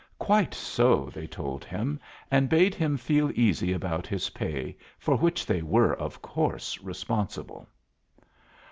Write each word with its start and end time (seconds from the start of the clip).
Quite 0.17 0.55
so, 0.55 1.11
they 1.13 1.27
told 1.27 1.63
him, 1.63 1.99
and 2.31 2.49
bade 2.49 2.73
him 2.73 2.97
feel 2.97 3.29
easy 3.35 3.71
about 3.71 4.07
his 4.07 4.31
pay, 4.31 4.75
for 4.97 5.15
which 5.15 5.45
they 5.45 5.61
were, 5.61 5.93
of 5.93 6.23
course, 6.23 6.81
responsible. 6.81 7.67